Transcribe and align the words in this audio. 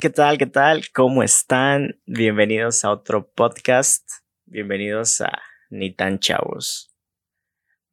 ¿Qué 0.00 0.10
tal? 0.10 0.38
¿Qué 0.38 0.46
tal? 0.46 0.84
¿Cómo 0.94 1.24
están? 1.24 1.98
Bienvenidos 2.06 2.84
a 2.84 2.92
otro 2.92 3.32
podcast. 3.32 4.08
Bienvenidos 4.46 5.20
a 5.20 5.42
Ni 5.70 5.92
tan 5.92 6.20
chavos. 6.20 6.94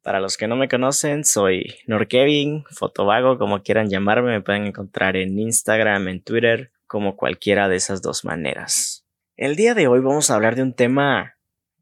Para 0.02 0.20
los 0.20 0.36
que 0.36 0.46
no 0.46 0.54
me 0.54 0.68
conocen, 0.68 1.24
soy 1.24 1.74
Norkevin, 1.88 2.62
fotovago, 2.70 3.38
como 3.38 3.60
quieran 3.64 3.90
llamarme, 3.90 4.30
me 4.30 4.40
pueden 4.40 4.66
encontrar 4.66 5.16
en 5.16 5.36
Instagram, 5.36 6.06
en 6.06 6.22
Twitter, 6.22 6.70
como 6.86 7.16
cualquiera 7.16 7.68
de 7.68 7.74
esas 7.74 8.02
dos 8.02 8.24
maneras. 8.24 9.04
El 9.36 9.56
día 9.56 9.74
de 9.74 9.88
hoy 9.88 9.98
vamos 9.98 10.30
a 10.30 10.36
hablar 10.36 10.54
de 10.54 10.62
un 10.62 10.74
tema 10.74 11.34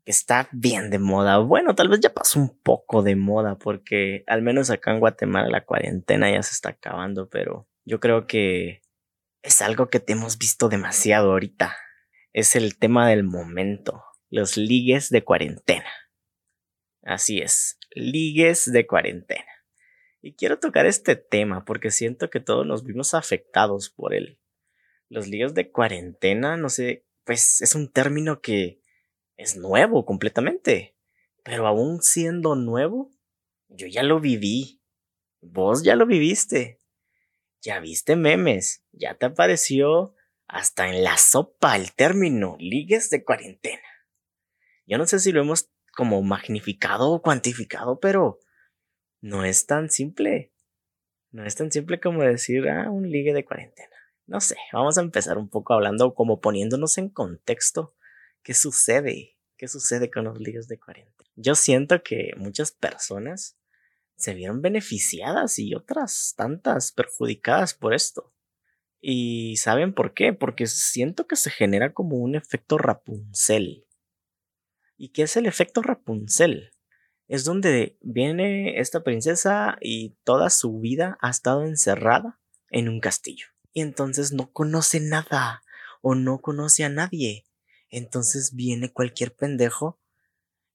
que 0.07 0.11
está 0.11 0.49
bien 0.53 0.89
de 0.89 1.01
moda. 1.01 1.37
Bueno, 1.37 1.75
tal 1.75 1.91
vez 1.91 2.01
ya 2.01 2.15
pasó 2.15 2.41
un 2.41 2.59
poco 2.63 3.03
de 3.03 3.15
moda 3.15 3.59
porque 3.59 4.25
al 4.27 4.41
menos 4.41 4.71
acá 4.71 4.91
en 4.91 5.01
Guatemala 5.01 5.51
la 5.51 5.67
cuarentena 5.67 6.31
ya 6.31 6.43
se 6.43 6.53
está 6.53 6.71
acabando, 6.71 7.29
pero 7.29 7.69
yo 7.85 8.01
creo 8.01 8.27
que 8.27 8.81
es 9.45 9.61
algo 9.61 9.89
que 9.91 10.01
te 10.01 10.15
hemos 10.15 10.39
visto 10.39 10.71
demasiado 10.71 11.33
ahorita. 11.33 11.77
Es 12.33 12.57
el 12.57 12.79
tema 12.79 13.11
del 13.11 13.25
momento, 13.25 14.03
los 14.31 14.57
ligues 14.57 15.11
de 15.11 15.23
cuarentena. 15.23 15.91
Así 17.03 17.41
es, 17.41 17.79
ligues 17.91 18.73
de 18.73 18.87
cuarentena. 18.87 19.45
Y 20.23 20.35
quiero 20.35 20.59
tocar 20.59 20.87
este 20.87 21.15
tema 21.15 21.67
porque 21.67 21.91
siento 21.91 22.31
que 22.31 22.41
todos 22.41 22.67
nos 22.67 22.85
vimos 22.85 23.13
afectados 23.13 23.91
por 23.91 24.15
él. 24.15 24.41
Los 25.11 25.29
ligues 25.29 25.53
de 25.53 25.71
cuarentena, 25.71 26.57
no 26.57 26.71
sé, 26.71 27.07
pues 27.25 27.61
es 27.61 27.75
un 27.75 27.93
término 27.93 28.41
que 28.41 28.81
es 29.37 29.59
nuevo 29.59 30.07
completamente. 30.07 30.97
Pero 31.43 31.67
aún 31.67 32.01
siendo 32.01 32.57
nuevo, 32.57 33.11
yo 33.69 33.87
ya 33.89 34.03
lo 34.03 34.21
viví. 34.21 34.81
Vos 35.43 35.83
ya 35.83 35.97
lo 35.97 36.07
viviste 36.07 36.81
ya 37.65 37.81
viste 37.81 38.15
memes, 38.15 38.85
ya 38.93 39.15
te 39.15 39.27
apareció 39.27 40.15
hasta 40.47 40.91
en 40.91 41.03
la 41.03 41.17
sopa 41.17 41.77
el 41.77 41.93
término 41.95 42.57
ligues 42.61 43.09
de 43.09 43.25
cuarentena. 43.25 43.83
Yo 44.87 44.99
no 44.99 45.07
sé 45.07 45.19
si 45.19 45.33
lo 45.33 45.41
hemos 45.41 45.71
como 45.97 46.23
magnificado 46.23 47.11
o 47.11 47.23
cuantificado, 47.23 48.01
pero 48.01 48.39
no 49.23 49.45
es 49.45 49.67
tan 49.67 49.89
simple. 49.89 50.53
No 51.31 51.47
es 51.47 51.57
tan 51.57 51.73
simple 51.73 52.01
como 52.01 52.23
decir, 52.23 52.69
ah, 52.69 52.91
un 52.91 53.11
ligue 53.11 53.33
de 53.33 53.47
cuarentena. 53.47 53.97
No 54.27 54.41
sé, 54.41 54.57
vamos 54.73 54.99
a 54.99 55.01
empezar 55.01 55.39
un 55.39 55.49
poco 55.49 55.73
hablando 55.73 56.15
como 56.15 56.41
poniéndonos 56.41 56.99
en 56.99 57.09
contexto. 57.09 57.97
¿Qué 58.43 58.53
sucede? 58.53 59.39
¿Qué 59.57 59.69
sucede 59.69 60.11
con 60.11 60.25
los 60.25 60.39
ligues 60.39 60.69
de 60.69 60.79
cuarentena? 60.79 61.31
Yo 61.35 61.55
siento 61.55 62.03
que 62.03 62.33
muchas 62.37 62.73
personas 62.73 63.57
se 64.17 64.35
vieron 64.35 64.63
beneficiadas 64.63 65.59
y 65.59 65.75
otras 65.75 66.35
tantas 66.37 66.93
perjudicadas 66.93 67.75
por 67.75 67.95
esto. 67.95 68.33
¿Y 69.01 69.57
saben 69.59 69.93
por 69.93 70.15
qué? 70.15 70.33
Porque 70.33 70.67
siento 70.67 71.27
que 71.27 71.37
se 71.37 71.51
genera 71.51 71.93
como 71.93 72.17
un 72.17 72.35
efecto 72.35 72.79
Rapunzel. 72.79 73.87
¿Y 74.97 75.11
qué 75.11 75.23
es 75.23 75.37
el 75.37 75.47
efecto 75.47 75.83
Rapunzel? 75.83 76.71
Es 77.27 77.45
donde 77.45 77.99
viene 78.01 78.79
esta 78.81 79.03
princesa 79.03 79.77
y 79.81 80.17
toda 80.25 80.51
su 80.51 80.79
vida 80.81 81.19
ha 81.21 81.31
estado 81.31 81.65
encerrada 81.65 82.41
en 82.71 82.89
un 82.89 83.01
castillo. 83.01 83.49
Y 83.73 83.83
entonces 83.83 84.33
no 84.33 84.53
conoce 84.53 85.01
nada 85.01 85.63
o 86.01 86.15
no 86.15 86.41
conoce 86.41 86.85
a 86.85 86.89
nadie. 86.89 87.45
Entonces 87.91 88.55
viene 88.55 88.93
cualquier 88.93 89.35
pendejo 89.35 90.01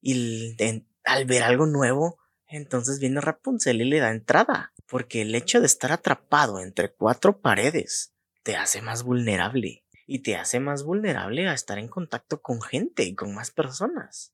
y 0.01 0.55
al 1.03 1.25
ver 1.25 1.43
algo 1.43 1.65
nuevo 1.65 2.19
entonces 2.49 2.99
viene 2.99 3.21
Rapunzel 3.21 3.81
y 3.81 3.85
le 3.85 3.99
da 3.99 4.09
entrada, 4.09 4.73
porque 4.87 5.21
el 5.21 5.35
hecho 5.35 5.59
de 5.59 5.67
estar 5.67 5.91
atrapado 5.91 6.59
entre 6.59 6.91
cuatro 6.91 7.39
paredes 7.39 8.13
te 8.41 8.55
hace 8.55 8.81
más 8.81 9.03
vulnerable 9.03 9.85
y 10.07 10.19
te 10.23 10.35
hace 10.35 10.59
más 10.59 10.83
vulnerable 10.83 11.47
a 11.47 11.53
estar 11.53 11.77
en 11.77 11.87
contacto 11.87 12.41
con 12.41 12.61
gente 12.61 13.03
y 13.03 13.13
con 13.13 13.35
más 13.35 13.51
personas, 13.51 14.33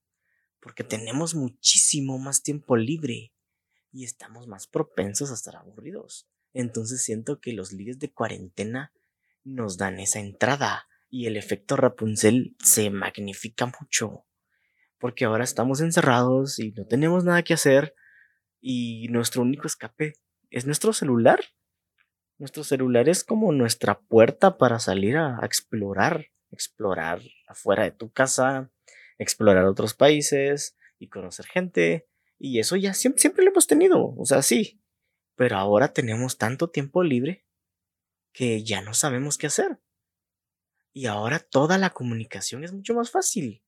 porque 0.62 0.86
tenemos 0.86 1.36
muchísimo 1.36 2.18
más 2.18 2.42
tiempo 2.42 2.78
libre 2.78 3.34
y 3.92 4.06
estamos 4.06 4.48
más 4.48 4.68
propensos 4.68 5.32
a 5.32 5.34
estar 5.34 5.58
aburridos. 5.58 6.30
Entonces 6.54 7.04
siento 7.04 7.42
que 7.42 7.52
los 7.52 7.74
ligues 7.74 8.00
de 8.00 8.14
cuarentena 8.14 8.94
nos 9.44 9.76
dan 9.78 10.00
esa 10.00 10.22
entrada 10.22 10.88
y 11.10 11.26
el 11.28 11.36
efecto 11.36 11.76
Rapunzel 11.76 12.56
se 12.64 12.90
magnifica 12.90 13.70
mucho, 13.80 14.26
porque 15.00 15.26
ahora 15.26 15.44
estamos 15.44 15.82
encerrados 15.82 16.60
y 16.60 16.72
no 16.72 16.86
tenemos 16.86 17.26
nada 17.26 17.44
que 17.44 17.54
hacer 17.54 17.94
y 18.68 19.10
nuestro 19.10 19.44
único 19.44 19.68
escape 19.68 20.14
es 20.50 20.66
nuestro 20.66 20.92
celular. 20.92 21.40
Nuestro 22.40 22.64
celular 22.64 23.08
es 23.08 23.24
como 23.24 23.52
nuestra 23.52 24.00
puerta 24.00 24.58
para 24.58 24.80
salir 24.80 25.18
a, 25.18 25.40
explorar, 25.44 26.32
explorar 26.50 27.22
afuera 27.48 27.84
de 27.84 27.92
tu 27.92 28.12
casa, 28.12 28.72
explorar 29.20 29.66
otros 29.66 29.94
países 29.94 30.76
y 30.98 31.10
conocer 31.10 31.46
gente. 31.46 32.08
Y 32.40 32.58
eso 32.58 32.76
ya 32.76 32.96
siempre, 32.96 33.22
siempre 33.22 33.46
lo 33.46 33.52
hemos 33.52 33.68
tenido, 33.68 34.16
o 34.18 34.26
sea, 34.26 34.42
sí. 34.42 34.82
Pero 35.36 35.58
ahora 35.58 35.94
tenemos 35.94 36.40
tanto 36.40 36.72
tiempo 36.72 37.04
libre 37.04 37.46
que 38.34 38.64
ya 38.64 38.82
no 38.82 38.96
sabemos 38.96 39.38
qué 39.38 39.46
hacer. 39.46 39.80
Y 40.92 41.06
ahora 41.06 41.38
toda 41.38 41.78
la 41.78 41.92
comunicación 41.92 42.64
es 42.64 42.74
mucho 42.74 42.96
más 42.96 43.12
fácil 43.12 43.62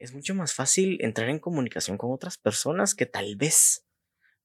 es 0.00 0.14
mucho 0.14 0.34
más 0.34 0.54
fácil 0.54 0.96
entrar 1.02 1.28
en 1.28 1.38
comunicación 1.38 1.98
con 1.98 2.10
otras 2.10 2.38
personas 2.38 2.94
que 2.94 3.04
tal 3.04 3.36
vez 3.36 3.86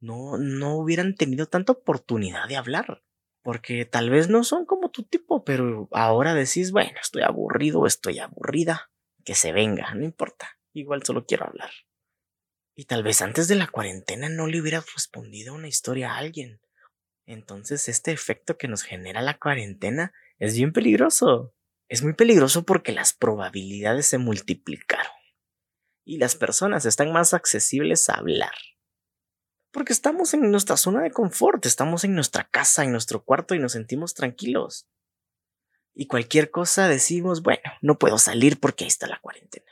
no, 0.01 0.37
no 0.37 0.75
hubieran 0.75 1.15
tenido 1.15 1.47
tanta 1.47 1.71
oportunidad 1.71 2.47
de 2.47 2.57
hablar. 2.57 3.03
Porque 3.41 3.85
tal 3.85 4.09
vez 4.09 4.27
no 4.27 4.43
son 4.43 4.65
como 4.65 4.91
tu 4.91 5.03
tipo, 5.03 5.45
pero 5.45 5.87
ahora 5.91 6.33
decís, 6.33 6.71
bueno, 6.71 6.97
estoy 7.01 7.21
aburrido, 7.21 7.85
estoy 7.85 8.19
aburrida, 8.19 8.91
que 9.23 9.33
se 9.33 9.53
venga, 9.53 9.93
no 9.93 10.03
importa, 10.03 10.59
igual 10.73 11.03
solo 11.03 11.25
quiero 11.25 11.45
hablar. 11.45 11.71
Y 12.75 12.85
tal 12.85 13.03
vez 13.03 13.21
antes 13.21 13.47
de 13.47 13.55
la 13.55 13.67
cuarentena 13.67 14.29
no 14.29 14.47
le 14.47 14.59
hubieras 14.59 14.93
respondido 14.93 15.53
una 15.53 15.67
historia 15.67 16.11
a 16.11 16.17
alguien. 16.17 16.59
Entonces 17.25 17.87
este 17.87 18.11
efecto 18.11 18.57
que 18.57 18.67
nos 18.67 18.83
genera 18.83 19.21
la 19.21 19.37
cuarentena 19.37 20.11
es 20.37 20.57
bien 20.57 20.73
peligroso. 20.73 21.53
Es 21.87 22.01
muy 22.03 22.13
peligroso 22.13 22.65
porque 22.65 22.91
las 22.91 23.13
probabilidades 23.13 24.07
se 24.07 24.17
multiplicaron 24.17 25.14
y 26.05 26.19
las 26.19 26.35
personas 26.35 26.85
están 26.85 27.11
más 27.11 27.33
accesibles 27.33 28.07
a 28.09 28.13
hablar. 28.13 28.53
Porque 29.71 29.91
estamos 29.91 30.33
en 30.33 30.49
nuestra 30.51 30.77
zona 30.77 31.01
de 31.01 31.11
confort, 31.11 31.65
estamos 31.65 32.03
en 32.05 32.15
nuestra 32.15 32.47
casa, 32.47 32.83
en 32.83 32.91
nuestro 32.91 33.25
cuarto 33.25 33.55
y 33.55 33.59
nos 33.59 33.73
sentimos 33.73 34.13
tranquilos. 34.13 34.87
Y 35.93 36.07
cualquier 36.07 36.51
cosa 36.51 36.87
decimos, 36.87 37.41
bueno, 37.41 37.63
no 37.81 37.97
puedo 37.97 38.17
salir 38.17 38.59
porque 38.59 38.85
ahí 38.85 38.87
está 38.87 39.07
la 39.07 39.19
cuarentena. 39.19 39.65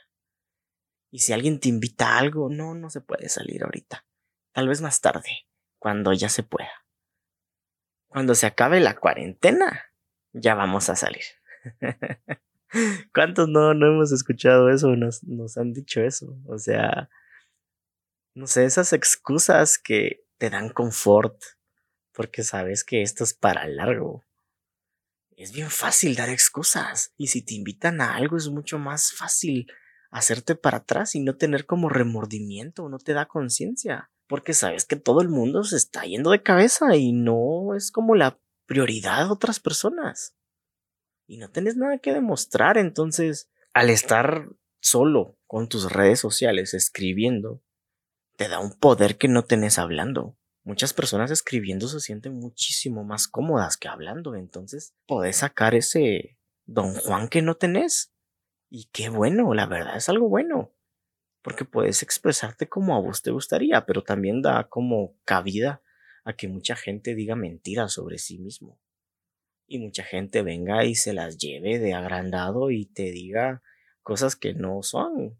Y 1.10 1.20
si 1.20 1.32
alguien 1.32 1.60
te 1.60 1.68
invita 1.68 2.08
a 2.08 2.18
algo, 2.18 2.50
no, 2.50 2.74
no 2.74 2.90
se 2.90 3.00
puede 3.00 3.28
salir 3.28 3.62
ahorita. 3.62 4.04
Tal 4.52 4.68
vez 4.68 4.80
más 4.80 5.00
tarde, 5.00 5.46
cuando 5.78 6.12
ya 6.12 6.28
se 6.28 6.42
pueda. 6.42 6.86
Cuando 8.08 8.34
se 8.34 8.46
acabe 8.46 8.80
la 8.80 8.96
cuarentena, 8.96 9.84
ya 10.32 10.54
vamos 10.54 10.90
a 10.90 10.96
salir. 10.96 11.24
¿Cuántos 13.14 13.48
no, 13.48 13.74
no 13.74 13.86
hemos 13.86 14.12
escuchado 14.12 14.70
eso? 14.70 14.94
Nos, 14.96 15.22
nos 15.24 15.56
han 15.56 15.72
dicho 15.72 16.00
eso. 16.00 16.36
O 16.46 16.58
sea, 16.58 17.08
no 18.34 18.46
sé, 18.46 18.64
esas 18.64 18.92
excusas 18.92 19.78
que 19.78 20.24
te 20.38 20.50
dan 20.50 20.68
confort 20.70 21.40
porque 22.12 22.42
sabes 22.42 22.84
que 22.84 23.02
esto 23.02 23.24
es 23.24 23.34
para 23.34 23.66
largo. 23.66 24.24
Es 25.36 25.52
bien 25.52 25.70
fácil 25.70 26.14
dar 26.14 26.28
excusas 26.28 27.12
y 27.16 27.28
si 27.28 27.42
te 27.42 27.54
invitan 27.54 28.00
a 28.00 28.14
algo 28.14 28.36
es 28.36 28.48
mucho 28.48 28.78
más 28.78 29.12
fácil 29.12 29.66
hacerte 30.10 30.54
para 30.54 30.78
atrás 30.78 31.16
y 31.16 31.20
no 31.20 31.36
tener 31.36 31.66
como 31.66 31.88
remordimiento, 31.88 32.88
no 32.88 32.98
te 32.98 33.14
da 33.14 33.26
conciencia, 33.26 34.12
porque 34.28 34.54
sabes 34.54 34.84
que 34.84 34.94
todo 34.94 35.22
el 35.22 35.28
mundo 35.28 35.64
se 35.64 35.76
está 35.76 36.04
yendo 36.04 36.30
de 36.30 36.42
cabeza 36.42 36.94
y 36.94 37.12
no 37.12 37.74
es 37.74 37.90
como 37.90 38.14
la 38.14 38.38
prioridad 38.66 39.26
de 39.26 39.32
otras 39.32 39.58
personas 39.58 40.36
y 41.26 41.38
no 41.38 41.50
tienes 41.50 41.76
nada 41.76 41.98
que 41.98 42.12
demostrar. 42.12 42.78
Entonces, 42.78 43.50
al 43.72 43.90
estar 43.90 44.48
solo 44.80 45.38
con 45.46 45.68
tus 45.68 45.90
redes 45.90 46.20
sociales 46.20 46.74
escribiendo, 46.74 47.62
te 48.36 48.48
da 48.48 48.58
un 48.58 48.72
poder 48.78 49.16
que 49.16 49.28
no 49.28 49.44
tenés 49.44 49.78
hablando. 49.78 50.36
Muchas 50.62 50.92
personas 50.92 51.30
escribiendo 51.30 51.88
se 51.88 52.00
sienten 52.00 52.34
muchísimo 52.34 53.04
más 53.04 53.28
cómodas 53.28 53.76
que 53.76 53.88
hablando. 53.88 54.34
Entonces, 54.34 54.94
podés 55.06 55.36
sacar 55.36 55.74
ese 55.74 56.38
don 56.64 56.94
Juan 56.94 57.28
que 57.28 57.42
no 57.42 57.56
tenés. 57.56 58.12
Y 58.70 58.86
qué 58.92 59.08
bueno, 59.08 59.54
la 59.54 59.66
verdad 59.66 59.96
es 59.96 60.08
algo 60.08 60.28
bueno. 60.28 60.72
Porque 61.42 61.66
puedes 61.66 62.02
expresarte 62.02 62.68
como 62.68 62.96
a 62.96 63.00
vos 63.00 63.22
te 63.22 63.30
gustaría, 63.30 63.84
pero 63.84 64.02
también 64.02 64.40
da 64.40 64.68
como 64.68 65.14
cabida 65.24 65.82
a 66.24 66.32
que 66.32 66.48
mucha 66.48 66.74
gente 66.74 67.14
diga 67.14 67.36
mentiras 67.36 67.92
sobre 67.92 68.16
sí 68.16 68.38
mismo 68.38 68.80
y 69.66 69.78
mucha 69.78 70.04
gente 70.04 70.42
venga 70.42 70.84
y 70.84 70.94
se 70.94 71.12
las 71.12 71.38
lleve 71.38 71.78
de 71.78 71.94
agrandado 71.94 72.70
y 72.70 72.86
te 72.86 73.10
diga 73.10 73.62
cosas 74.02 74.36
que 74.36 74.54
no 74.54 74.82
son. 74.82 75.38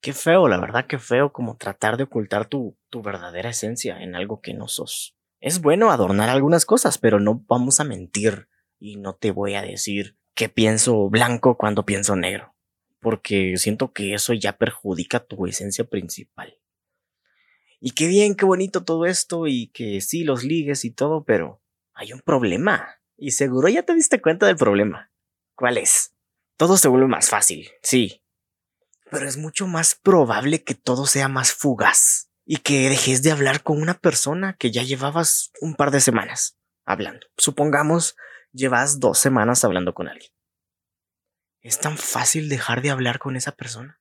Qué 0.00 0.12
feo, 0.12 0.48
la 0.48 0.58
verdad, 0.58 0.86
qué 0.86 0.98
feo 0.98 1.32
como 1.32 1.56
tratar 1.56 1.96
de 1.96 2.04
ocultar 2.04 2.46
tu, 2.46 2.76
tu 2.88 3.02
verdadera 3.02 3.50
esencia 3.50 4.00
en 4.00 4.14
algo 4.14 4.40
que 4.40 4.54
no 4.54 4.68
sos. 4.68 5.16
Es 5.40 5.60
bueno 5.60 5.90
adornar 5.90 6.28
algunas 6.28 6.66
cosas, 6.66 6.98
pero 6.98 7.20
no 7.20 7.44
vamos 7.48 7.80
a 7.80 7.84
mentir 7.84 8.48
y 8.78 8.96
no 8.96 9.14
te 9.14 9.30
voy 9.30 9.54
a 9.54 9.62
decir 9.62 10.16
que 10.34 10.48
pienso 10.48 11.08
blanco 11.08 11.56
cuando 11.56 11.84
pienso 11.84 12.14
negro, 12.16 12.54
porque 13.00 13.56
siento 13.56 13.92
que 13.92 14.14
eso 14.14 14.32
ya 14.32 14.56
perjudica 14.56 15.24
tu 15.24 15.46
esencia 15.46 15.84
principal. 15.84 16.58
Y 17.80 17.92
qué 17.92 18.06
bien, 18.06 18.34
qué 18.34 18.44
bonito 18.44 18.84
todo 18.84 19.06
esto 19.06 19.46
y 19.46 19.68
que 19.68 20.00
sí, 20.00 20.24
los 20.24 20.42
ligues 20.42 20.84
y 20.84 20.90
todo, 20.90 21.24
pero 21.24 21.60
hay 21.92 22.12
un 22.12 22.20
problema. 22.20 22.97
Y 23.18 23.32
seguro 23.32 23.68
ya 23.68 23.82
te 23.82 23.94
diste 23.94 24.22
cuenta 24.22 24.46
del 24.46 24.56
problema. 24.56 25.10
¿Cuál 25.56 25.76
es? 25.76 26.14
Todo 26.56 26.76
se 26.76 26.86
vuelve 26.86 27.08
más 27.08 27.28
fácil, 27.28 27.68
sí. 27.82 28.22
Pero 29.10 29.26
es 29.26 29.36
mucho 29.36 29.66
más 29.66 29.96
probable 29.96 30.62
que 30.62 30.74
todo 30.74 31.04
sea 31.04 31.28
más 31.28 31.52
fugaz 31.52 32.30
y 32.44 32.58
que 32.58 32.88
dejes 32.88 33.22
de 33.22 33.32
hablar 33.32 33.64
con 33.64 33.82
una 33.82 33.98
persona 33.98 34.56
que 34.56 34.70
ya 34.70 34.84
llevabas 34.84 35.50
un 35.60 35.74
par 35.74 35.90
de 35.90 36.00
semanas 36.00 36.56
hablando. 36.84 37.26
Supongamos 37.36 38.16
llevas 38.52 39.00
dos 39.00 39.18
semanas 39.18 39.64
hablando 39.64 39.94
con 39.94 40.08
alguien. 40.08 40.30
¿Es 41.60 41.80
tan 41.80 41.98
fácil 41.98 42.48
dejar 42.48 42.82
de 42.82 42.90
hablar 42.90 43.18
con 43.18 43.36
esa 43.36 43.52
persona? 43.52 44.00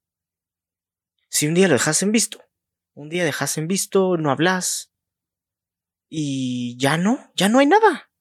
Si 1.30 1.48
un 1.48 1.56
día 1.56 1.68
lo 1.68 1.74
dejas 1.74 2.04
en 2.04 2.12
visto, 2.12 2.44
un 2.94 3.10
día 3.10 3.26
dejas 3.26 3.58
en 3.58 3.68
visto, 3.68 4.16
no 4.18 4.32
hablas 4.32 4.92
y 6.08 6.78
ya 6.80 6.98
no, 6.98 7.32
ya 7.36 7.50
no 7.50 7.60
hay 7.60 7.66
nada. 7.66 8.12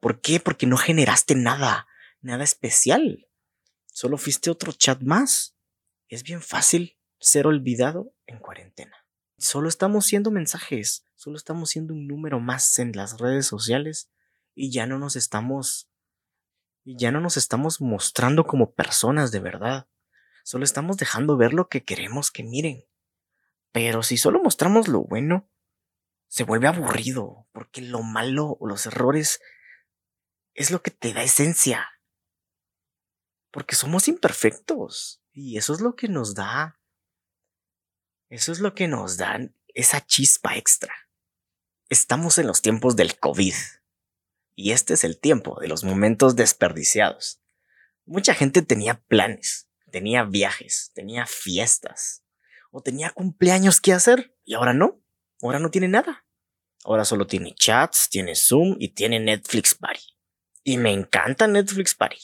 ¿Por 0.00 0.20
qué? 0.20 0.40
Porque 0.40 0.66
no 0.66 0.76
generaste 0.76 1.34
nada, 1.34 1.86
nada 2.20 2.44
especial. 2.44 3.28
Solo 3.86 4.18
fuiste 4.18 4.50
otro 4.50 4.72
chat 4.72 5.02
más. 5.02 5.56
Es 6.08 6.22
bien 6.22 6.40
fácil 6.40 6.98
ser 7.20 7.46
olvidado 7.46 8.14
en 8.26 8.38
cuarentena. 8.38 8.96
Solo 9.38 9.68
estamos 9.68 10.06
siendo 10.06 10.30
mensajes, 10.30 11.04
solo 11.14 11.36
estamos 11.36 11.70
siendo 11.70 11.94
un 11.94 12.06
número 12.08 12.40
más 12.40 12.78
en 12.78 12.92
las 12.92 13.18
redes 13.18 13.46
sociales 13.46 14.10
y 14.54 14.70
ya 14.72 14.86
no 14.86 14.98
nos 14.98 15.14
estamos 15.14 15.88
y 16.84 16.96
ya 16.96 17.12
no 17.12 17.20
nos 17.20 17.36
estamos 17.36 17.80
mostrando 17.80 18.46
como 18.46 18.72
personas 18.72 19.30
de 19.30 19.40
verdad. 19.40 19.88
Solo 20.42 20.64
estamos 20.64 20.96
dejando 20.96 21.36
ver 21.36 21.52
lo 21.52 21.68
que 21.68 21.84
queremos 21.84 22.30
que 22.30 22.42
miren. 22.42 22.86
Pero 23.72 24.02
si 24.02 24.16
solo 24.16 24.42
mostramos 24.42 24.88
lo 24.88 25.02
bueno, 25.02 25.50
se 26.28 26.44
vuelve 26.44 26.68
aburrido, 26.68 27.46
porque 27.52 27.82
lo 27.82 28.02
malo 28.02 28.56
o 28.58 28.66
los 28.66 28.86
errores 28.86 29.40
es 30.58 30.72
lo 30.72 30.82
que 30.82 30.90
te 30.90 31.12
da 31.12 31.22
esencia. 31.22 31.88
Porque 33.52 33.76
somos 33.76 34.08
imperfectos. 34.08 35.22
Y 35.32 35.56
eso 35.56 35.72
es 35.72 35.80
lo 35.80 35.94
que 35.94 36.08
nos 36.08 36.34
da. 36.34 36.80
Eso 38.28 38.50
es 38.50 38.58
lo 38.58 38.74
que 38.74 38.88
nos 38.88 39.16
da 39.16 39.38
esa 39.68 40.04
chispa 40.04 40.56
extra. 40.56 40.92
Estamos 41.88 42.38
en 42.38 42.48
los 42.48 42.60
tiempos 42.60 42.96
del 42.96 43.20
COVID. 43.20 43.54
Y 44.56 44.72
este 44.72 44.94
es 44.94 45.04
el 45.04 45.20
tiempo 45.20 45.60
de 45.60 45.68
los 45.68 45.84
momentos 45.84 46.34
desperdiciados. 46.34 47.40
Mucha 48.04 48.34
gente 48.34 48.60
tenía 48.62 49.00
planes, 49.02 49.68
tenía 49.92 50.24
viajes, 50.24 50.90
tenía 50.92 51.24
fiestas, 51.26 52.24
o 52.72 52.82
tenía 52.82 53.10
cumpleaños 53.10 53.80
que 53.80 53.92
hacer, 53.92 54.36
y 54.44 54.54
ahora 54.54 54.74
no, 54.74 55.00
ahora 55.40 55.60
no 55.60 55.70
tiene 55.70 55.86
nada. 55.86 56.26
Ahora 56.84 57.04
solo 57.04 57.28
tiene 57.28 57.54
chats, 57.54 58.08
tiene 58.10 58.34
Zoom 58.34 58.76
y 58.80 58.88
tiene 58.88 59.20
Netflix 59.20 59.76
Party. 59.76 60.17
Y 60.68 60.76
me 60.76 60.92
encanta 60.92 61.46
Netflix 61.46 61.94
Party 61.94 62.18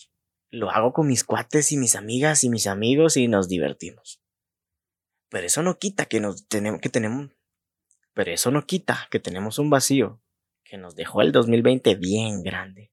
lo 0.50 0.70
hago 0.70 0.92
con 0.92 1.06
mis 1.06 1.24
cuates 1.24 1.72
y 1.72 1.78
mis 1.78 1.96
amigas 1.96 2.44
y 2.44 2.50
mis 2.50 2.66
amigos 2.66 3.16
y 3.16 3.26
nos 3.26 3.48
divertimos. 3.48 4.22
Pero 5.30 5.46
eso 5.46 5.62
no 5.62 5.78
quita 5.78 6.04
que 6.04 6.20
nos 6.20 6.46
tenemos 6.46 6.82
que 6.82 6.90
tenemos 6.90 7.30
pero 8.12 8.30
eso 8.32 8.50
no 8.50 8.66
quita 8.66 9.08
que 9.10 9.18
tenemos 9.18 9.58
un 9.58 9.70
vacío 9.70 10.22
que 10.62 10.76
nos 10.76 10.94
dejó 10.94 11.22
el 11.22 11.32
2020 11.32 11.94
bien 11.94 12.42
grande, 12.42 12.92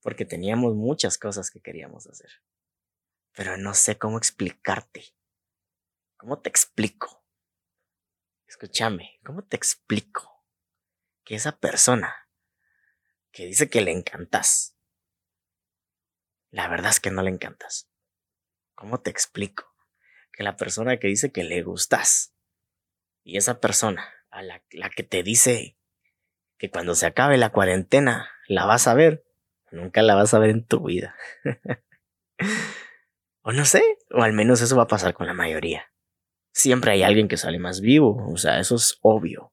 porque 0.00 0.24
teníamos 0.24 0.76
muchas 0.76 1.18
cosas 1.18 1.50
que 1.50 1.60
queríamos 1.60 2.06
hacer. 2.06 2.30
Pero 3.32 3.56
no 3.56 3.74
sé 3.74 3.98
cómo 3.98 4.16
explicarte. 4.16 5.06
¿Cómo 6.16 6.40
te 6.40 6.50
explico? 6.50 7.26
Escúchame, 8.46 9.18
¿cómo 9.24 9.42
te 9.42 9.56
explico 9.56 10.46
que 11.24 11.34
esa 11.34 11.58
persona 11.58 12.21
que 13.32 13.46
dice 13.46 13.68
que 13.68 13.80
le 13.80 13.90
encantas, 13.90 14.76
la 16.50 16.68
verdad 16.68 16.90
es 16.90 17.00
que 17.00 17.10
no 17.10 17.22
le 17.22 17.30
encantas. 17.30 17.88
¿Cómo 18.74 19.00
te 19.00 19.10
explico? 19.10 19.74
Que 20.32 20.42
la 20.42 20.56
persona 20.56 20.98
que 20.98 21.08
dice 21.08 21.32
que 21.32 21.44
le 21.44 21.62
gustas 21.62 22.34
y 23.24 23.38
esa 23.38 23.58
persona 23.58 24.06
a 24.30 24.42
la, 24.42 24.60
que 24.94 25.02
te 25.02 25.22
dice 25.22 25.78
que 26.58 26.70
cuando 26.70 26.94
se 26.94 27.06
acabe 27.06 27.38
la 27.38 27.50
cuarentena 27.50 28.30
la 28.48 28.66
vas 28.66 28.86
a 28.86 28.94
ver, 28.94 29.24
nunca 29.70 30.02
la 30.02 30.14
vas 30.14 30.34
a 30.34 30.38
ver 30.38 30.50
en 30.50 30.66
tu 30.66 30.84
vida. 30.84 31.16
o 33.42 33.52
no 33.52 33.64
sé, 33.64 33.82
o 34.10 34.22
al 34.22 34.32
menos 34.32 34.60
eso 34.60 34.76
va 34.76 34.84
a 34.84 34.88
pasar 34.88 35.14
con 35.14 35.26
la 35.26 35.34
mayoría. 35.34 35.90
Siempre 36.52 36.92
hay 36.92 37.02
alguien 37.02 37.28
que 37.28 37.38
sale 37.38 37.58
más 37.58 37.80
vivo, 37.80 38.28
o 38.30 38.36
sea, 38.36 38.58
eso 38.58 38.74
es 38.74 38.98
obvio. 39.00 39.51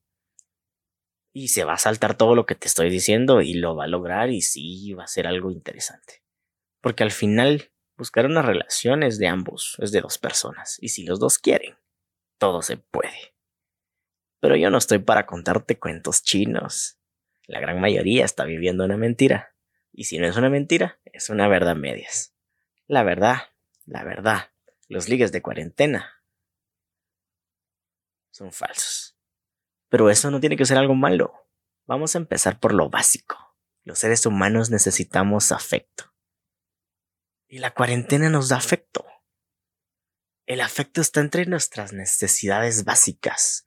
Y 1.33 1.49
se 1.49 1.63
va 1.63 1.73
a 1.73 1.77
saltar 1.77 2.17
todo 2.17 2.35
lo 2.35 2.45
que 2.45 2.55
te 2.55 2.67
estoy 2.67 2.89
diciendo 2.89 3.41
y 3.41 3.53
lo 3.53 3.75
va 3.75 3.85
a 3.85 3.87
lograr 3.87 4.29
y 4.31 4.41
sí 4.41 4.93
va 4.93 5.03
a 5.03 5.07
ser 5.07 5.27
algo 5.27 5.51
interesante. 5.51 6.23
Porque 6.81 7.03
al 7.03 7.11
final, 7.11 7.71
buscar 7.97 8.25
una 8.25 8.41
relación 8.41 9.03
es 9.03 9.19
de 9.19 9.27
ambos, 9.27 9.77
es 9.79 9.91
de 9.91 10.01
dos 10.01 10.17
personas. 10.17 10.77
Y 10.81 10.89
si 10.89 11.03
los 11.03 11.19
dos 11.19 11.37
quieren, 11.37 11.77
todo 12.37 12.61
se 12.61 12.77
puede. 12.77 13.35
Pero 14.39 14.55
yo 14.55 14.69
no 14.69 14.77
estoy 14.77 14.99
para 14.99 15.25
contarte 15.25 15.77
cuentos 15.77 16.23
chinos. 16.23 16.97
La 17.45 17.59
gran 17.59 17.79
mayoría 17.81 18.25
está 18.25 18.45
viviendo 18.45 18.85
una 18.85 18.97
mentira. 18.97 19.55
Y 19.91 20.05
si 20.05 20.17
no 20.17 20.27
es 20.27 20.37
una 20.37 20.49
mentira, 20.49 20.99
es 21.05 21.29
una 21.29 21.47
verdad 21.47 21.75
medias. 21.75 22.33
La 22.87 23.03
verdad, 23.03 23.37
la 23.85 24.03
verdad, 24.03 24.51
los 24.87 25.09
ligues 25.09 25.31
de 25.31 25.41
cuarentena 25.41 26.23
son 28.31 28.51
falsos. 28.53 29.18
Pero 29.89 30.09
eso 30.09 30.31
no 30.31 30.39
tiene 30.39 30.55
que 30.55 30.65
ser 30.65 30.77
algo 30.77 30.95
malo. 30.95 31.33
Vamos 31.85 32.15
a 32.15 32.19
empezar 32.19 32.59
por 32.59 32.73
lo 32.73 32.89
básico. 32.89 33.55
Los 33.83 33.99
seres 33.99 34.25
humanos 34.25 34.69
necesitamos 34.69 35.51
afecto. 35.51 36.13
Y 37.47 37.57
la 37.57 37.73
cuarentena 37.73 38.29
nos 38.29 38.49
da 38.49 38.57
afecto. 38.57 39.05
El 40.45 40.61
afecto 40.61 41.01
está 41.01 41.19
entre 41.19 41.45
nuestras 41.47 41.93
necesidades 41.93 42.83
básicas. 42.83 43.65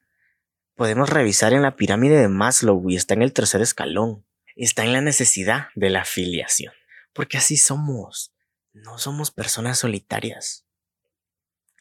Podemos 0.75 1.09
revisar 1.09 1.53
en 1.53 1.61
la 1.61 1.75
pirámide 1.75 2.17
de 2.17 2.29
Maslow 2.29 2.89
y 2.89 2.95
está 2.95 3.13
en 3.13 3.21
el 3.21 3.33
tercer 3.33 3.61
escalón. 3.61 4.25
Está 4.55 4.83
en 4.83 4.93
la 4.93 5.01
necesidad 5.01 5.67
de 5.75 5.89
la 5.89 6.01
afiliación. 6.01 6.73
Porque 7.11 7.37
así 7.37 7.57
somos. 7.57 8.33
No 8.71 8.97
somos 8.97 9.31
personas 9.31 9.79
solitarias. 9.79 10.65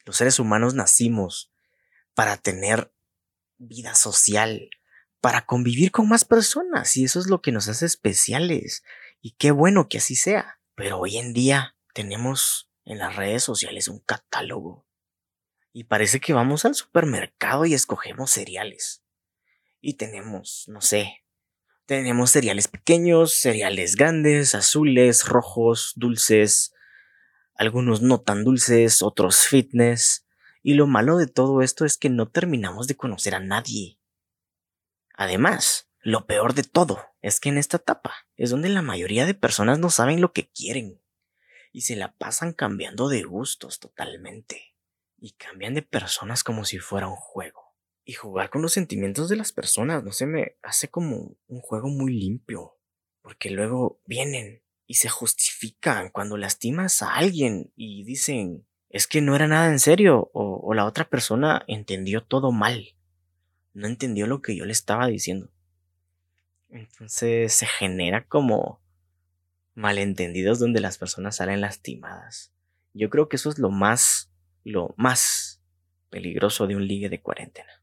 Los 0.05 0.17
seres 0.17 0.39
humanos 0.39 0.75
nacimos 0.75 1.53
para 2.15 2.37
tener 2.37 2.93
vida 3.67 3.95
social, 3.95 4.71
para 5.21 5.47
convivir 5.47 5.93
con 5.93 6.09
más 6.09 6.25
personas 6.25 6.97
y 6.97 7.05
eso 7.05 7.21
es 7.21 7.29
lo 7.29 7.41
que 7.43 7.53
nos 7.53 7.69
hace 7.69 7.87
especiales. 7.87 8.83
Y 9.21 9.33
qué 9.33 9.53
bueno 9.53 9.89
que 9.89 9.99
así 9.99 10.17
sea. 10.17 10.59
Pero 10.75 10.99
hoy 10.99 11.19
en 11.19 11.33
día 11.33 11.77
tenemos 11.95 12.71
en 12.85 12.99
las 12.99 13.15
redes 13.15 13.45
sociales 13.45 13.89
un 13.89 14.01
catálogo. 14.01 14.87
Y 15.73 15.85
parece 15.85 16.21
que 16.21 16.33
vamos 16.33 16.65
al 16.65 16.75
supermercado 16.75 17.65
y 17.65 17.75
escogemos 17.75 18.31
cereales. 18.31 19.03
Y 19.81 19.95
tenemos, 19.95 20.65
no 20.69 20.81
sé, 20.81 21.23
tenemos 21.87 22.31
cereales 22.31 22.69
pequeños, 22.69 23.35
cereales 23.35 23.97
grandes, 23.97 24.55
azules, 24.55 25.25
rojos, 25.25 25.93
dulces, 25.97 26.73
algunos 27.55 28.03
no 28.03 28.21
tan 28.21 28.45
dulces, 28.45 29.03
otros 29.03 29.47
fitness. 29.47 30.27
Y 30.63 30.75
lo 30.75 30.87
malo 30.87 31.17
de 31.17 31.27
todo 31.27 31.63
esto 31.63 31.85
es 31.85 31.97
que 31.97 32.09
no 32.09 32.29
terminamos 32.29 32.87
de 32.87 32.97
conocer 32.97 33.35
a 33.35 33.41
nadie. 33.41 33.99
Además, 35.15 35.91
lo 36.01 36.27
peor 36.27 36.55
de 36.55 36.63
todo 36.63 37.01
es 37.21 37.41
que 37.41 37.49
en 37.49 37.59
esta 37.59 37.77
etapa 37.79 38.15
es 38.37 38.51
donde 38.51 38.69
la 38.69 38.83
mayoría 38.83 39.27
de 39.27 39.35
personas 39.35 39.79
no 39.79 39.91
saben 39.91 40.21
lo 40.21 40.33
que 40.33 40.51
quieren 40.51 41.03
y 41.73 41.83
se 41.83 41.97
la 41.97 42.13
pasan 42.17 42.53
cambiando 42.53 43.09
de 43.09 43.23
gustos 43.23 43.81
totalmente. 43.81 44.77
Y 45.19 45.33
cambian 45.33 45.75
de 45.75 45.83
personas 45.83 46.45
como 46.45 46.65
si 46.65 46.79
fuera 46.79 47.09
un 47.09 47.17
juego. 47.17 47.77
Y 48.05 48.15
jugar 48.15 48.51
con 48.51 48.63
los 48.63 48.73
sentimientos 48.73 49.29
de 49.29 49.37
las 49.37 49.53
personas 49.53 50.03
no 50.03 50.13
se 50.13 50.27
me 50.27 50.57
hace 50.63 50.89
como 50.89 51.37
un 51.47 51.61
juego 51.61 51.89
muy 51.89 52.13
limpio. 52.13 52.79
Porque 53.23 53.51
luego 53.51 54.01
vienen 54.05 54.65
y 54.87 54.95
se 54.95 55.09
justifican 55.09 56.11
cuando 56.11 56.37
lastimas 56.37 57.01
a 57.03 57.15
alguien 57.15 57.73
y 57.77 58.05
dicen, 58.05 58.67
es 58.93 59.07
que 59.07 59.23
no 59.23 59.35
era 59.35 59.49
nada 59.49 59.69
en 59.69 59.79
serio 59.79 60.31
o, 60.35 60.75
la 60.75 60.85
otra 60.85 61.09
persona 61.09 61.65
entendió 61.67 62.23
todo 62.23 62.53
mal. 62.53 62.95
No 63.73 63.87
entendió 63.87 64.27
lo 64.27 64.43
que 64.43 64.55
yo 64.55 64.67
le 64.67 64.73
estaba 64.73 65.07
diciendo. 65.07 65.51
Entonces 66.69 67.55
se 67.55 67.67
genera 67.67 68.27
como 68.27 68.81
malentendidos 69.75 70.59
donde 70.59 70.81
las 70.81 70.99
personas 70.99 71.37
salen 71.37 71.63
lastimadas. 71.63 72.53
Yo 72.93 73.09
creo 73.09 73.31
que 73.31 73.37
eso 73.37 73.49
es 73.49 73.59
lo 73.59 73.71
más, 73.71 74.31
lo 74.63 74.95
más 74.99 75.63
peligroso 76.11 76.67
de 76.67 76.77
un 76.77 76.87
ligue 76.87 77.09
de 77.09 77.23
cuarentena. 77.23 77.83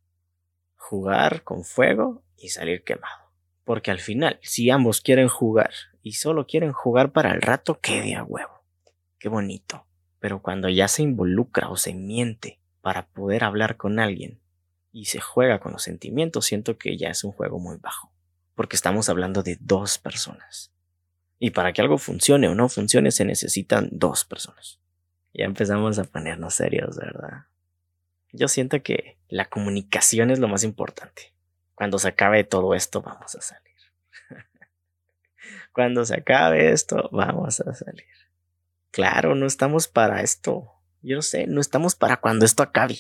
Jugar 0.76 1.44
con 1.44 1.64
fuego 1.64 2.24
y 2.38 2.50
salir 2.50 2.84
quemado. 2.84 3.32
Porque 3.64 3.90
al 3.90 4.00
final, 4.00 4.40
si 4.44 4.70
ambos 4.70 5.02
quieren 5.02 5.28
jugar 5.28 5.72
y 6.04 6.14
solo 6.14 6.46
quieren 6.46 6.72
jugar 6.72 7.12
para 7.12 7.32
el 7.32 7.42
rato, 7.42 7.80
qué 7.82 8.02
de 8.02 8.14
a 8.14 8.24
huevo. 8.24 8.64
Qué 9.18 9.28
bonito. 9.28 9.89
Pero 10.20 10.42
cuando 10.42 10.70
ya 10.70 10.88
se 10.88 11.02
involucra 11.02 11.70
o 11.70 11.78
se 11.78 11.94
miente 11.94 12.60
para 12.82 13.08
poder 13.08 13.44
hablar 13.44 13.78
con 13.78 14.00
alguien 14.00 14.40
y 14.92 15.06
se 15.06 15.20
juega 15.22 15.60
con 15.60 15.72
los 15.72 15.84
sentimientos, 15.84 16.46
siento 16.46 16.78
que 16.78 16.98
ya 16.98 17.10
es 17.10 17.24
un 17.24 17.32
juego 17.32 17.60
muy 17.60 17.78
bajo. 17.78 18.12
Porque 18.56 18.76
estamos 18.76 19.10
hablando 19.10 19.44
de 19.44 19.58
dos 19.62 19.98
personas. 19.98 20.72
Y 21.40 21.52
para 21.52 21.72
que 21.72 21.82
algo 21.82 21.98
funcione 21.98 22.50
o 22.50 22.56
no 22.56 22.68
funcione 22.68 23.12
se 23.12 23.24
necesitan 23.24 23.88
dos 23.92 24.26
personas. 24.26 24.80
Ya 25.34 25.46
empezamos 25.46 25.98
a 26.00 26.04
ponernos 26.04 26.56
serios, 26.56 26.98
¿verdad? 26.98 27.46
Yo 28.32 28.48
siento 28.48 28.84
que 28.84 29.18
la 29.30 29.46
comunicación 29.46 30.32
es 30.32 30.40
lo 30.40 30.48
más 30.48 30.64
importante. 30.64 31.34
Cuando 31.76 31.98
se 31.98 32.10
acabe 32.10 32.44
todo 32.44 32.76
esto, 32.76 33.02
vamos 33.02 33.36
a 33.36 33.42
salir. 33.42 33.76
Cuando 35.72 36.04
se 36.04 36.16
acabe 36.16 36.72
esto, 36.72 37.10
vamos 37.12 37.62
a 37.62 37.74
salir. 37.74 38.06
Claro, 38.92 39.36
no 39.36 39.46
estamos 39.46 39.88
para 39.88 40.22
esto. 40.22 40.72
Yo 41.02 41.22
sé, 41.22 41.48
no 41.48 41.62
estamos 41.62 41.96
para 41.96 42.18
cuando 42.18 42.46
esto 42.46 42.64
acabe. 42.64 43.00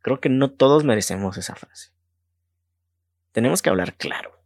Creo 0.00 0.20
que 0.20 0.28
no 0.28 0.50
todos 0.50 0.84
merecemos 0.84 1.36
esa 1.36 1.54
frase. 1.54 1.90
Tenemos 3.32 3.62
que 3.62 3.70
hablar 3.70 3.94
claro. 3.96 4.42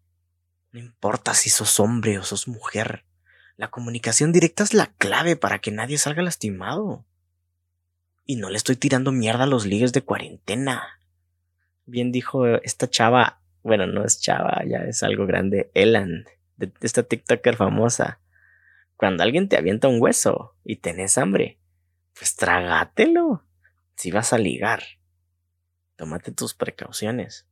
No 0.72 0.80
importa 0.80 1.34
si 1.34 1.50
sos 1.50 1.78
hombre 1.80 2.18
o 2.18 2.22
sos 2.22 2.48
mujer. 2.48 3.04
La 3.56 3.68
comunicación 3.68 4.32
directa 4.32 4.62
es 4.62 4.72
la 4.72 4.86
clave 4.86 5.36
para 5.36 5.58
que 5.58 5.70
nadie 5.70 5.98
salga 5.98 6.22
lastimado. 6.22 7.04
Y 8.24 8.36
no 8.36 8.50
le 8.50 8.56
estoy 8.56 8.76
tirando 8.76 9.10
mierda 9.10 9.44
a 9.44 9.48
los 9.48 9.66
ligues 9.66 9.92
de 9.92 10.02
cuarentena. 10.02 11.00
Bien 11.86 12.12
dijo 12.12 12.46
esta 12.46 12.88
chava, 12.88 13.40
bueno, 13.62 13.86
no 13.86 14.04
es 14.04 14.20
chava, 14.20 14.62
ya 14.66 14.78
es 14.78 15.02
algo 15.02 15.26
grande, 15.26 15.70
Elan, 15.74 16.24
de 16.56 16.72
esta 16.80 17.02
TikToker 17.02 17.56
famosa. 17.56 18.20
Cuando 18.98 19.22
alguien 19.22 19.48
te 19.48 19.56
avienta 19.56 19.86
un 19.86 20.02
hueso 20.02 20.56
y 20.64 20.78
tenés 20.78 21.18
hambre, 21.18 21.60
pues 22.18 22.34
trágatelo. 22.34 23.44
Si 23.94 24.10
vas 24.10 24.32
a 24.32 24.38
ligar, 24.38 24.82
tómate 25.94 26.32
tus 26.32 26.52
precauciones. 26.52 27.46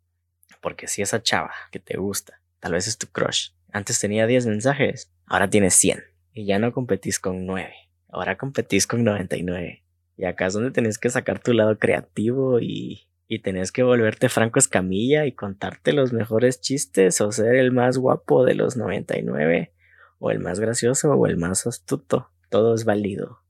Porque 0.61 0.89
si 0.89 1.03
esa 1.03 1.23
chava 1.23 1.53
que 1.71 1.79
te 1.79 1.99
gusta, 1.99 2.43
tal 2.59 2.73
vez 2.73 2.89
es 2.89 2.99
tu 2.99 3.07
crush, 3.07 3.51
antes 3.71 4.01
tenía 4.01 4.27
10 4.27 4.47
mensajes, 4.47 5.13
ahora 5.25 5.49
tienes 5.49 5.75
100. 5.75 6.03
Y 6.33 6.47
ya 6.47 6.59
no 6.59 6.73
competís 6.73 7.21
con 7.21 7.47
9, 7.47 7.73
ahora 8.09 8.37
competís 8.37 8.89
con 8.89 9.05
99. 9.05 9.85
Y 10.17 10.25
acá 10.25 10.47
es 10.47 10.55
donde 10.55 10.73
tenés 10.73 10.99
que 10.99 11.11
sacar 11.11 11.39
tu 11.39 11.53
lado 11.53 11.79
creativo 11.79 12.59
y, 12.59 13.07
y 13.29 13.39
tenés 13.39 13.71
que 13.71 13.85
volverte 13.85 14.29
Franco 14.29 14.59
Escamilla 14.59 15.27
y 15.27 15.33
contarte 15.33 15.93
los 15.93 16.13
mejores 16.13 16.61
chistes 16.61 17.21
o 17.21 17.31
ser 17.31 17.55
el 17.55 17.71
más 17.71 17.99
guapo 17.99 18.45
de 18.45 18.57
los 18.57 18.77
99 18.77 19.76
o 20.19 20.31
el 20.31 20.41
más 20.41 20.61
gracioso 20.61 21.13
o 21.13 21.27
el 21.27 21.37
más 21.37 21.67
astuto. 21.67 22.31
Todo 22.49 22.75
es 22.75 22.85
válido. 22.85 23.43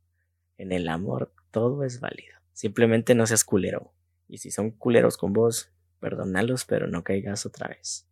En 0.59 0.73
el 0.73 0.89
amor 0.89 1.33
todo 1.51 1.85
es 1.85 2.01
válido. 2.01 2.37
Simplemente 2.53 3.15
no 3.15 3.27
seas 3.27 3.43
culero. 3.43 3.95
Y 4.29 4.39
si 4.39 4.51
son 4.51 4.71
culeros 4.71 5.17
con 5.17 5.33
vos, 5.33 5.73
perdónalos, 6.01 6.67
pero 6.67 6.87
no 6.87 7.03
caigas 7.03 7.47
otra 7.47 7.69
vez. 7.69 8.07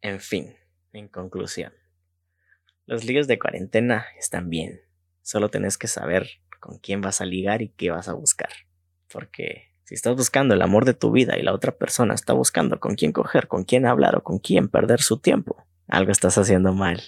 En 0.00 0.18
fin, 0.18 0.56
en 0.92 1.06
conclusión. 1.06 1.72
Los 2.86 3.04
ligas 3.04 3.28
de 3.28 3.38
cuarentena 3.38 4.06
están 4.18 4.50
bien. 4.50 4.80
Solo 5.22 5.48
tenés 5.48 5.78
que 5.78 5.86
saber 5.86 6.28
con 6.58 6.78
quién 6.78 7.00
vas 7.00 7.20
a 7.20 7.24
ligar 7.24 7.62
y 7.62 7.68
qué 7.68 7.90
vas 7.90 8.08
a 8.08 8.14
buscar. 8.14 8.50
Porque 9.12 9.68
si 9.84 9.94
estás 9.94 10.16
buscando 10.16 10.54
el 10.54 10.62
amor 10.62 10.84
de 10.84 10.94
tu 10.94 11.10
vida 11.10 11.38
y 11.38 11.42
la 11.42 11.52
otra 11.52 11.72
persona 11.72 12.14
está 12.14 12.32
buscando 12.32 12.80
con 12.80 12.94
quién 12.94 13.12
coger, 13.12 13.46
con 13.46 13.64
quién 13.64 13.86
hablar 13.86 14.16
o 14.16 14.22
con 14.22 14.38
quién 14.38 14.68
perder 14.68 15.02
su 15.02 15.18
tiempo, 15.18 15.66
algo 15.86 16.10
estás 16.10 16.36
haciendo 16.36 16.72
mal. 16.72 17.00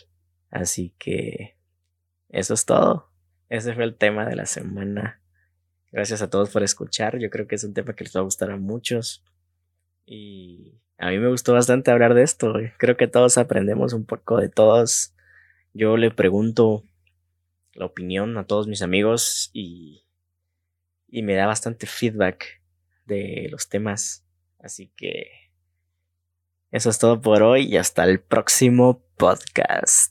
Así 0.50 0.95
que 0.99 1.57
eso 2.28 2.54
es 2.54 2.64
todo. 2.64 3.11
Ese 3.49 3.75
fue 3.75 3.85
el 3.85 3.97
tema 3.97 4.26
de 4.26 4.37
la 4.37 4.47
semana. 4.47 5.21
Gracias 5.92 6.23
a 6.23 6.30
todos 6.30 6.50
por 6.50 6.62
escuchar. 6.62 7.19
Yo 7.19 7.30
creo 7.30 7.47
que 7.47 7.57
es 7.57 7.64
un 7.64 7.75
tema 7.75 7.95
que 7.95 8.04
les 8.04 8.14
va 8.14 8.21
a 8.21 8.25
gustar 8.25 8.50
a 8.50 8.57
muchos. 8.57 9.25
Y 10.07 10.80
a 10.99 11.11
mí 11.11 11.19
me 11.19 11.28
gustó 11.28 11.52
bastante 11.52 11.90
hablar 11.90 12.14
de 12.14 12.23
esto. 12.23 12.54
Creo 12.78 12.97
que 12.97 13.09
todos 13.09 13.38
aprendemos 13.38 13.92
un 13.92 14.04
poco 14.04 14.37
de 14.38 14.49
todos. 14.49 15.14
Yo 15.73 15.97
le 15.97 16.11
pregunto 16.11 16.85
la 17.75 17.87
opinión 17.87 18.37
a 18.38 18.47
todos 18.47 18.69
mis 18.69 18.83
amigos 18.83 19.50
y, 19.52 20.04
y 21.09 21.23
me 21.23 21.35
da 21.35 21.47
bastante 21.47 21.87
feedback 21.87 22.61
de 23.07 23.49
los 23.50 23.69
temas. 23.69 24.25
Así 24.59 24.92
que 24.97 25.28
eso 26.71 26.90
es 26.90 26.99
todo 26.99 27.21
por 27.21 27.42
hoy 27.42 27.66
y 27.66 27.76
hasta 27.76 28.04
el 28.04 28.21
próximo 28.21 29.02
podcast. 29.16 30.09